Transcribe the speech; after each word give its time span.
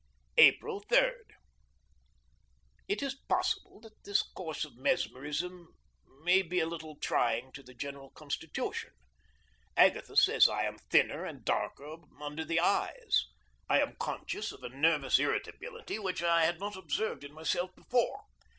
April 0.39 0.79
3. 0.79 0.99
It 2.87 3.03
is 3.03 3.13
possible 3.29 3.79
that 3.81 4.03
this 4.03 4.23
course 4.23 4.65
of 4.65 4.75
mesmerism 4.75 5.67
may 6.23 6.41
be 6.41 6.59
a 6.59 6.65
little 6.65 6.95
trying 6.97 7.51
to 7.51 7.61
the 7.61 7.75
general 7.75 8.09
constitution. 8.09 8.93
Agatha 9.77 10.17
says 10.17 10.47
that 10.47 10.53
I 10.53 10.63
am 10.65 10.79
thinner 10.89 11.23
and 11.23 11.45
darker 11.45 11.95
under 12.19 12.43
the 12.43 12.59
eyes. 12.59 13.25
I 13.69 13.79
am 13.79 13.95
conscious 13.99 14.51
of 14.51 14.63
a 14.63 14.69
nervous 14.69 15.19
irritability 15.19 15.99
which 15.99 16.23
I 16.23 16.45
had 16.45 16.59
not 16.59 16.75
observed 16.75 17.23
in 17.23 17.33
myself 17.35 17.75
before. 17.75 18.23